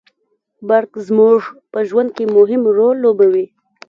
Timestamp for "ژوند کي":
1.89-2.23